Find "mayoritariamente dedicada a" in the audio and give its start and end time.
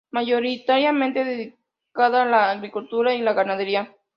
0.09-2.25